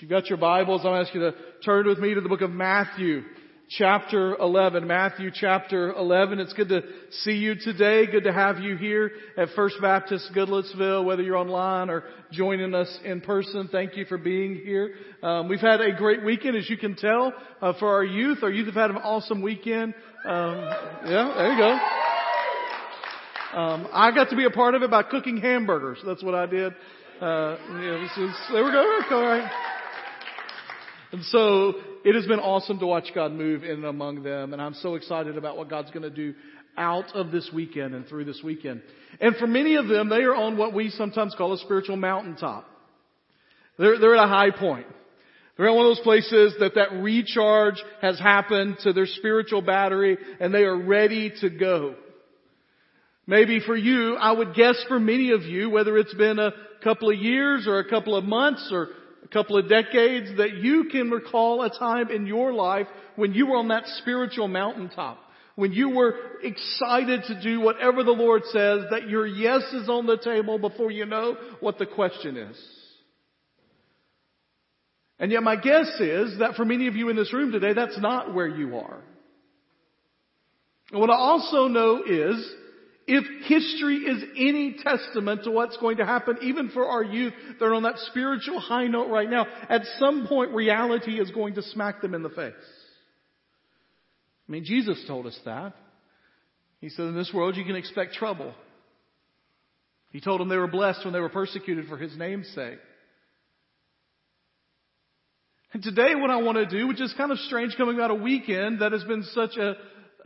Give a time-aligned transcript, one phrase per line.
[0.00, 2.40] If you've got your Bibles, I'll ask you to turn with me to the book
[2.40, 3.20] of Matthew,
[3.68, 4.86] chapter 11.
[4.86, 6.38] Matthew chapter 11.
[6.38, 6.80] It's good to
[7.10, 8.06] see you today.
[8.06, 12.88] Good to have you here at First Baptist Goodlettsville, whether you're online or joining us
[13.04, 13.68] in person.
[13.70, 14.94] Thank you for being here.
[15.22, 18.38] Um, we've had a great weekend, as you can tell, uh, for our youth.
[18.42, 19.92] Our youth have had an awesome weekend.
[20.24, 20.56] Um,
[21.04, 21.78] yeah, there you go.
[23.60, 25.98] Um, I got to be a part of it by cooking hamburgers.
[26.06, 26.72] That's what I did.
[27.20, 29.00] Uh, yeah, is, there we go.
[29.10, 29.76] All right.
[31.12, 34.52] And so it has been awesome to watch God move in and among them.
[34.52, 36.34] And I'm so excited about what God's going to do
[36.76, 38.82] out of this weekend and through this weekend.
[39.20, 42.64] And for many of them, they are on what we sometimes call a spiritual mountaintop.
[43.78, 44.86] They're, they're at a high point.
[45.56, 50.16] They're at one of those places that that recharge has happened to their spiritual battery
[50.38, 51.96] and they are ready to go.
[53.26, 57.10] Maybe for you, I would guess for many of you, whether it's been a couple
[57.10, 58.88] of years or a couple of months or
[59.32, 63.56] couple of decades that you can recall a time in your life when you were
[63.56, 65.18] on that spiritual mountaintop.
[65.56, 70.06] When you were excited to do whatever the Lord says, that your yes is on
[70.06, 72.56] the table before you know what the question is.
[75.18, 78.00] And yet my guess is that for many of you in this room today, that's
[78.00, 79.02] not where you are.
[80.90, 82.54] And what I also know is
[83.06, 87.64] if history is any testament to what's going to happen, even for our youth that
[87.64, 91.62] are on that spiritual high note right now, at some point reality is going to
[91.62, 92.52] smack them in the face.
[94.48, 95.74] I mean, Jesus told us that.
[96.80, 98.54] He said, in this world you can expect trouble.
[100.10, 102.78] He told them they were blessed when they were persecuted for His name's sake.
[105.72, 108.14] And today what I want to do, which is kind of strange coming out a
[108.14, 109.74] weekend that has been such a,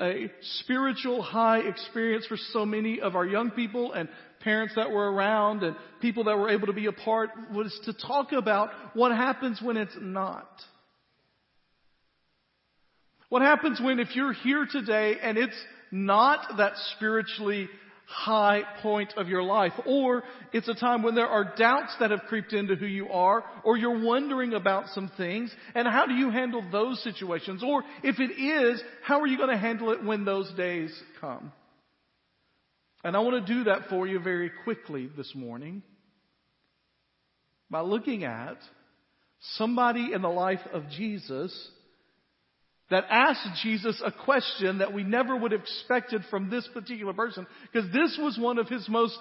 [0.01, 4.09] a spiritual high experience for so many of our young people and
[4.41, 7.93] parents that were around and people that were able to be a part was to
[7.93, 10.49] talk about what happens when it's not.
[13.29, 17.69] What happens when if you're here today and it's not that spiritually
[18.07, 19.73] high point of your life.
[19.87, 20.23] Or
[20.53, 23.77] it's a time when there are doubts that have creeped into who you are, or
[23.77, 27.63] you're wondering about some things, and how do you handle those situations?
[27.65, 31.53] Or if it is, how are you going to handle it when those days come?
[33.03, 35.83] And I want to do that for you very quickly this morning
[37.71, 38.57] by looking at
[39.57, 41.71] somebody in the life of Jesus
[42.91, 47.47] that asked Jesus a question that we never would have expected from this particular person,
[47.73, 49.19] because this was one of his most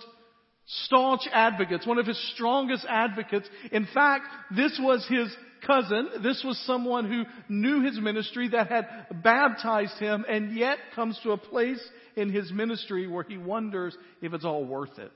[0.66, 3.48] staunch advocates, one of his strongest advocates.
[3.72, 5.34] In fact, this was his
[5.66, 6.10] cousin.
[6.22, 11.32] This was someone who knew his ministry that had baptized him and yet comes to
[11.32, 11.82] a place
[12.16, 15.12] in his ministry where he wonders if it's all worth it.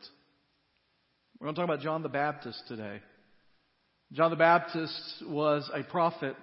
[1.40, 3.00] We're going to talk about John the Baptist today.
[4.14, 6.38] John the Baptist was a prophet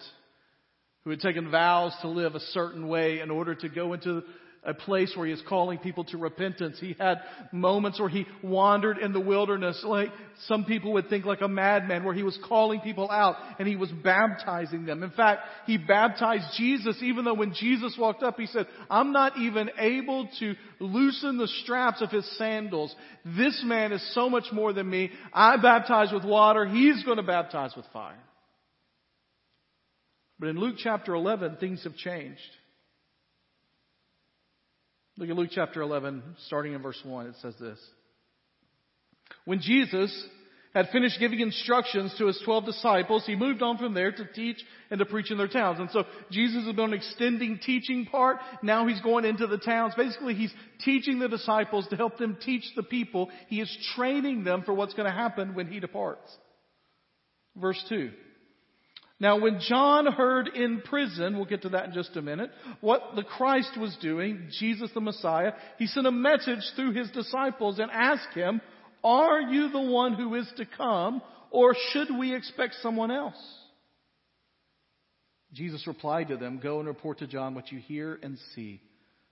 [1.05, 4.23] who had taken vows to live a certain way in order to go into
[4.67, 6.79] a place where he is calling people to repentance.
[6.81, 7.19] He had
[7.53, 10.09] moments where he wandered in the wilderness, like
[10.47, 13.77] some people would think like a madman, where he was calling people out and he
[13.77, 15.03] was baptizing them.
[15.03, 19.37] In fact, he baptized Jesus even though when Jesus walked up, he said, I'm not
[19.37, 22.95] even able to loosen the straps of his sandals.
[23.25, 25.11] This man is so much more than me.
[25.33, 26.67] I baptize with water.
[26.67, 28.17] He's going to baptize with fire.
[30.39, 32.41] But in Luke chapter 11, things have changed.
[35.17, 37.27] Look at Luke chapter 11, starting in verse 1.
[37.27, 37.78] It says this.
[39.44, 40.12] When Jesus
[40.75, 44.56] had finished giving instructions to his 12 disciples, he moved on from there to teach
[44.91, 45.78] and to preach in their towns.
[45.78, 46.03] And so
[46.33, 48.39] Jesus has been extending teaching part.
[48.61, 49.94] Now he's going into the towns.
[49.97, 50.53] Basically, he's
[50.84, 53.31] teaching the disciples to help them teach the people.
[53.47, 56.28] He is training them for what's going to happen when he departs.
[57.56, 58.11] Verse 2.
[59.21, 63.13] Now when John heard in prison, we'll get to that in just a minute, what
[63.15, 67.91] the Christ was doing, Jesus the Messiah, he sent a message through his disciples and
[67.91, 68.61] asked him,
[69.05, 73.41] are you the one who is to come or should we expect someone else?
[75.53, 78.81] Jesus replied to them, go and report to John what you hear and see.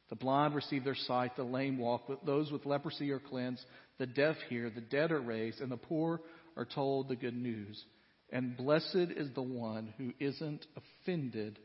[0.08, 3.64] The blind receive their sight, the lame walk, those with leprosy are cleansed,
[3.98, 6.20] the deaf hear, the dead are raised, and the poor
[6.56, 7.82] are told the good news.
[8.32, 11.58] And blessed is the one who isn't offended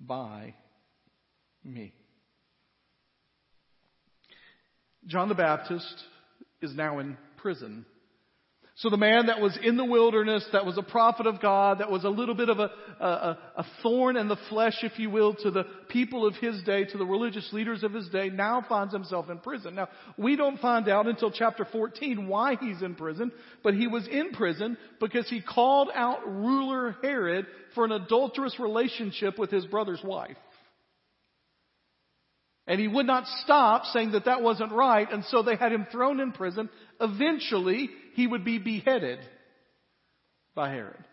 [0.00, 0.54] by
[1.64, 1.94] me.
[5.06, 6.02] John the Baptist
[6.60, 7.86] is now in prison.
[8.76, 11.90] So the man that was in the wilderness, that was a prophet of God, that
[11.90, 12.70] was a little bit of a,
[13.00, 16.84] a, a, thorn in the flesh, if you will, to the people of his day,
[16.84, 19.74] to the religious leaders of his day, now finds himself in prison.
[19.74, 23.30] Now, we don't find out until chapter 14 why he's in prison,
[23.62, 29.38] but he was in prison because he called out ruler Herod for an adulterous relationship
[29.38, 30.36] with his brother's wife.
[32.66, 35.86] And he would not stop saying that that wasn't right, and so they had him
[35.90, 36.70] thrown in prison.
[37.00, 39.18] Eventually, he would be beheaded
[40.54, 41.04] by Herod.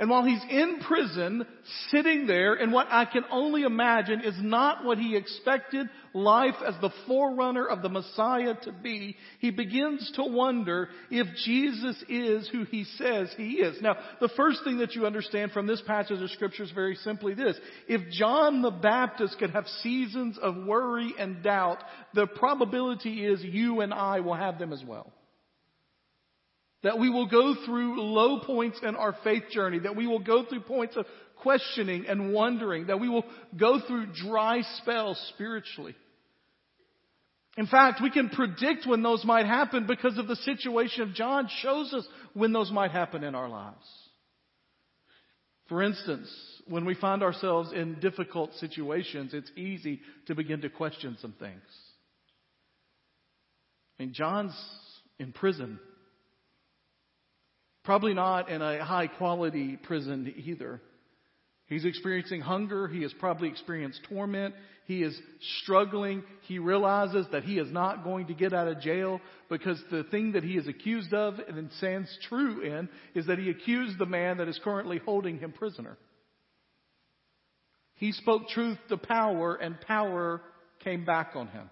[0.00, 1.46] And while he's in prison,
[1.90, 6.74] sitting there in what I can only imagine is not what he expected life as
[6.80, 12.64] the forerunner of the Messiah to be, he begins to wonder if Jesus is who
[12.64, 13.82] he says he is.
[13.82, 17.34] Now, the first thing that you understand from this passage of scripture is very simply
[17.34, 17.58] this.
[17.86, 23.82] If John the Baptist could have seasons of worry and doubt, the probability is you
[23.82, 25.12] and I will have them as well.
[26.82, 29.80] That we will go through low points in our faith journey.
[29.80, 31.06] That we will go through points of
[31.36, 32.86] questioning and wondering.
[32.86, 33.24] That we will
[33.56, 35.94] go through dry spells spiritually.
[37.56, 41.48] In fact, we can predict when those might happen because of the situation of John
[41.60, 43.86] shows us when those might happen in our lives.
[45.68, 46.28] For instance,
[46.66, 51.62] when we find ourselves in difficult situations, it's easy to begin to question some things.
[53.98, 54.54] I mean, John's
[55.18, 55.78] in prison
[57.84, 60.80] Probably not in a high quality prison either.
[61.66, 62.88] He's experiencing hunger.
[62.88, 64.54] He has probably experienced torment.
[64.86, 65.16] He is
[65.60, 66.24] struggling.
[66.42, 70.32] He realizes that he is not going to get out of jail because the thing
[70.32, 74.38] that he is accused of and stands true in is that he accused the man
[74.38, 75.96] that is currently holding him prisoner.
[77.94, 80.42] He spoke truth to power and power
[80.82, 81.70] came back on him.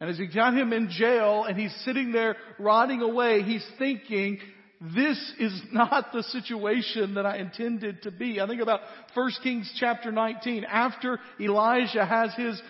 [0.00, 4.38] And as he got him in jail and he's sitting there rotting away, he's thinking,
[4.94, 8.40] this is not the situation that I intended to be.
[8.40, 8.80] I think about
[9.14, 10.64] 1 Kings chapter 19.
[10.64, 12.60] After Elijah has his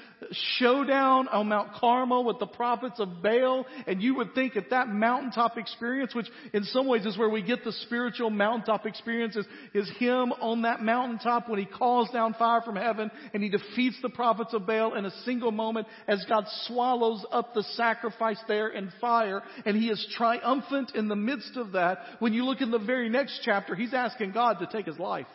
[0.59, 4.89] showdown on Mount Carmel with the prophets of Baal, and you would think at that
[4.89, 9.47] mountaintop experience, which in some ways is where we get the spiritual mountaintop experience, is,
[9.73, 13.97] is him on that mountaintop when he calls down fire from heaven and he defeats
[14.03, 18.69] the prophets of Baal in a single moment as God swallows up the sacrifice there
[18.69, 21.99] in fire, and he is triumphant in the midst of that.
[22.19, 25.27] When you look in the very next chapter, he's asking God to take his life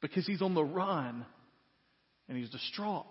[0.00, 1.24] because he's on the run
[2.28, 3.06] and he's distraught.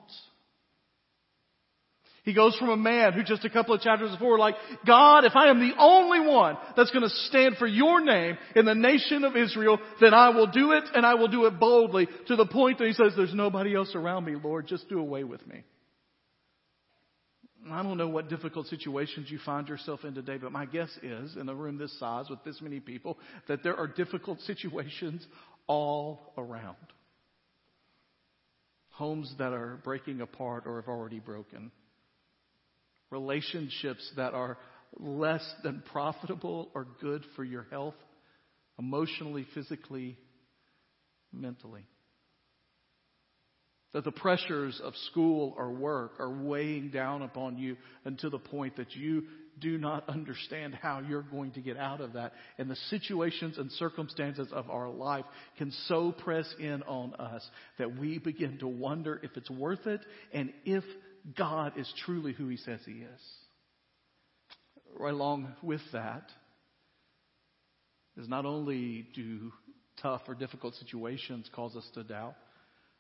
[2.24, 4.56] He goes from a man who just a couple of chapters before, like,
[4.88, 8.66] God, if I am the only one that's going to stand for your name in
[8.66, 12.08] the nation of Israel, then I will do it and I will do it boldly
[12.28, 15.26] to the point that he says, there's nobody else around me, Lord, just do away
[15.26, 15.64] with me.
[17.70, 21.36] I don't know what difficult situations you find yourself in today, but my guess is,
[21.36, 23.18] in a room this size with this many people,
[23.50, 25.26] that there are difficult situations
[25.68, 26.78] all around
[28.94, 31.72] homes that are breaking apart or have already broken,
[33.10, 34.58] relationships that are
[35.00, 37.96] less than profitable or good for your health,
[38.78, 40.18] emotionally, physically,
[41.32, 41.86] mentally.
[43.94, 48.78] That the pressures of school or work are weighing down upon you until the point
[48.78, 49.24] that you
[49.60, 52.34] do not understand how you're going to get out of that.
[52.58, 55.26] And the situations and circumstances of our life
[55.58, 57.48] can so press in on us
[57.78, 60.02] that we begin to wonder if it's worth it
[60.34, 60.84] and if
[61.38, 63.22] God is truly who He says He is.
[64.98, 66.30] Right along with that
[68.18, 69.52] is not only do
[70.02, 72.36] tough or difficult situations cause us to doubt,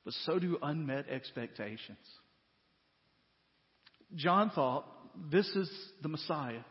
[0.05, 1.97] but so do unmet expectations.
[4.15, 4.85] John thought,
[5.31, 5.69] this is
[6.01, 6.61] the Messiah.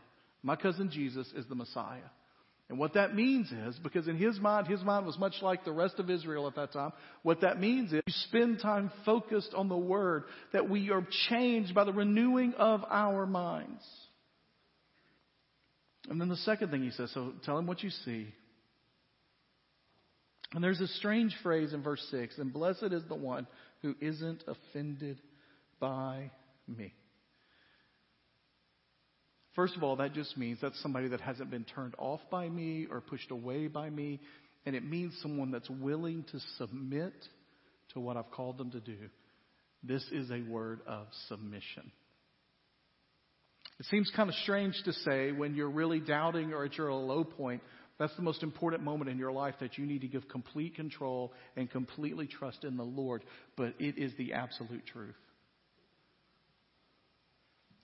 [0.42, 2.00] My cousin Jesus is the Messiah.
[2.68, 5.72] And what that means is, because in his mind, his mind was much like the
[5.72, 9.68] rest of Israel at that time, what that means is you spend time focused on
[9.68, 13.84] the Word, that we are changed by the renewing of our minds.
[16.08, 18.28] And then the second thing he says, so tell him what you see.
[20.54, 23.46] And there's a strange phrase in verse 6 and blessed is the one
[23.82, 25.18] who isn't offended
[25.80, 26.30] by
[26.68, 26.94] me.
[29.54, 32.86] First of all, that just means that's somebody that hasn't been turned off by me
[32.90, 34.20] or pushed away by me.
[34.64, 37.12] And it means someone that's willing to submit
[37.92, 38.96] to what I've called them to do.
[39.82, 41.90] This is a word of submission.
[43.78, 47.24] It seems kind of strange to say when you're really doubting or at your low
[47.24, 47.62] point,
[47.98, 51.32] that's the most important moment in your life that you need to give complete control
[51.56, 53.22] and completely trust in the Lord.
[53.56, 55.14] But it is the absolute truth.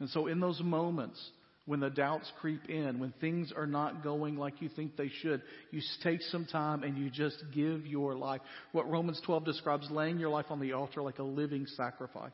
[0.01, 1.21] And so, in those moments
[1.69, 5.43] when the doubts creep in, when things are not going like you think they should,
[5.71, 8.41] you take some time and you just give your life.
[8.73, 12.33] What Romans 12 describes laying your life on the altar like a living sacrifice.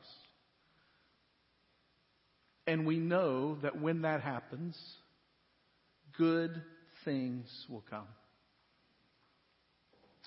[2.65, 4.79] And we know that when that happens,
[6.17, 6.61] good
[7.03, 8.07] things will come.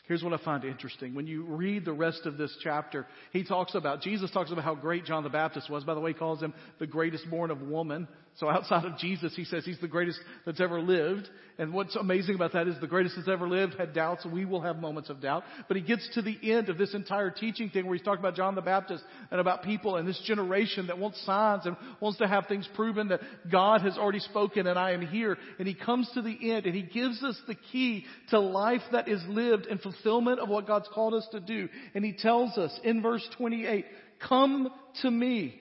[0.08, 1.14] Here's what I find interesting.
[1.14, 4.74] When you read the rest of this chapter, he talks about, Jesus talks about how
[4.74, 5.84] great John the Baptist was.
[5.84, 8.08] By the way, he calls him the greatest born of woman.
[8.38, 11.28] So outside of Jesus, he says he's the greatest that's ever lived.
[11.58, 14.24] And what's amazing about that is the greatest that's ever lived had doubts.
[14.24, 15.42] We will have moments of doubt.
[15.66, 18.36] But he gets to the end of this entire teaching thing where he's talking about
[18.36, 22.28] John the Baptist and about people and this generation that wants signs and wants to
[22.28, 25.36] have things proven that God has already spoken and I am here.
[25.58, 29.08] And he comes to the end and he gives us the key to life that
[29.08, 31.68] is lived in fulfillment of what God's called us to do.
[31.94, 33.84] And he tells us in verse 28,
[34.26, 34.68] come
[35.02, 35.60] to me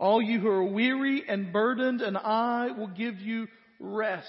[0.00, 3.48] all you who are weary and burdened, and I will give you
[3.78, 4.26] rest.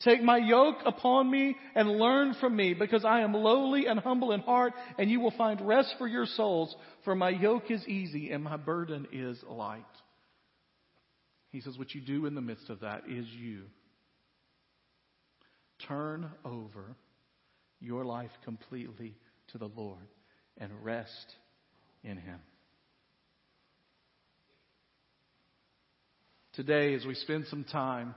[0.00, 4.32] Take my yoke upon me and learn from me, because I am lowly and humble
[4.32, 8.30] in heart, and you will find rest for your souls, for my yoke is easy
[8.30, 9.82] and my burden is light.
[11.50, 13.62] He says, What you do in the midst of that is you
[15.88, 16.96] turn over
[17.80, 19.14] your life completely
[19.48, 20.08] to the Lord
[20.58, 21.34] and rest
[22.02, 22.40] in Him.
[26.54, 28.14] today as we spend some time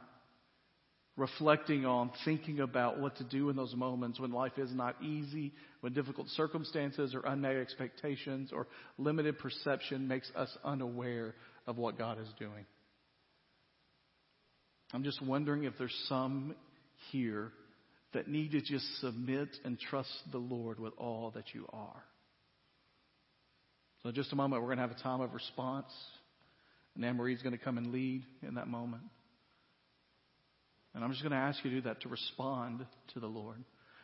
[1.16, 5.52] reflecting on, thinking about what to do in those moments when life is not easy,
[5.82, 8.68] when difficult circumstances or unmet expectations or
[9.00, 11.34] limited perception makes us unaware
[11.66, 12.66] of what God is doing.
[14.94, 16.56] I'm just wondering if there's some
[17.12, 17.52] here
[18.14, 22.04] that need to just submit and trust the Lord with all that you are.
[24.02, 25.92] So, in just a moment, we're going to have a time of response.
[26.96, 29.04] And Anne Marie's going to come and lead in that moment.
[30.96, 33.64] And I'm just going to ask you to do that, to respond to the Lord.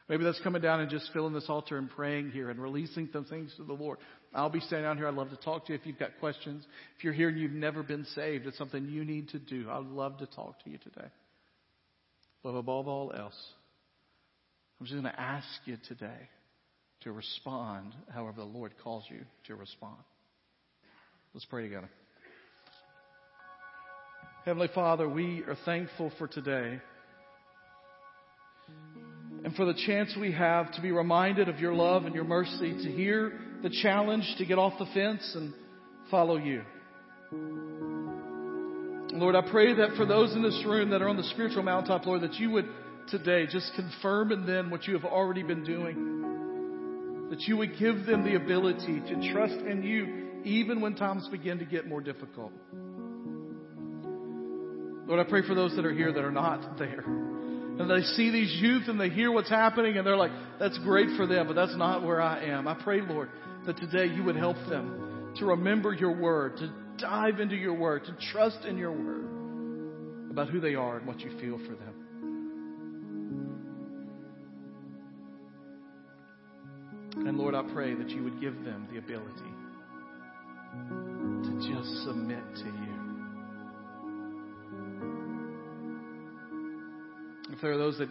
[0.10, 3.26] Maybe that's coming down and just filling this altar and praying here and releasing some
[3.26, 3.98] things to the Lord.
[4.36, 5.08] I'll be standing down here.
[5.08, 6.66] I'd love to talk to you if you've got questions.
[6.98, 9.70] If you're here and you've never been saved, it's something you need to do.
[9.72, 11.08] I'd love to talk to you today.
[12.44, 13.40] But above all else,
[14.80, 16.30] I'm just going to ask you today
[17.02, 19.98] to respond however the Lord calls you to respond.
[21.34, 21.90] Let's pray together.
[24.46, 26.82] Heavenly Father, we are thankful for today
[29.46, 32.74] and for the chance we have to be reminded of your love and your mercy,
[32.84, 35.54] to hear the challenge to get off the fence and
[36.10, 36.62] follow you.
[39.12, 42.06] Lord, I pray that for those in this room that are on the spiritual mountaintop,
[42.06, 42.68] Lord, that you would
[43.10, 47.30] today just confirm in them what you have already been doing.
[47.30, 51.60] That you would give them the ability to trust in you even when times begin
[51.60, 52.52] to get more difficult.
[55.06, 57.04] Lord, I pray for those that are here that are not there.
[57.04, 61.18] And they see these youth and they hear what's happening and they're like, that's great
[61.18, 62.68] for them, but that's not where I am.
[62.68, 63.30] I pray, Lord,
[63.66, 66.72] that today you would help them to remember your word, to
[67.04, 71.20] dive into your word, to trust in your word about who they are and what
[71.20, 71.94] you feel for them.
[77.28, 79.52] And Lord, I pray that you would give them the ability
[81.44, 82.94] to just submit to you.
[87.52, 88.10] If there are those that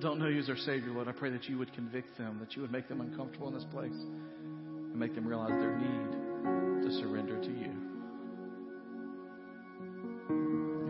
[0.00, 2.54] don't know you as their Savior, Lord, I pray that you would convict them, that
[2.54, 6.25] you would make them uncomfortable in this place, and make them realize their need
[6.86, 7.72] to surrender to you.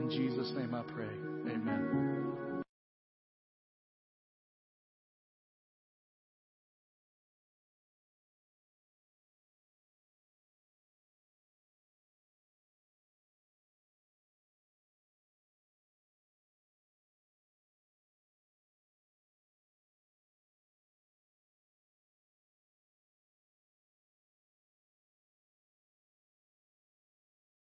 [0.02, 1.08] In Jesus' name I pray.
[1.50, 2.05] Amen.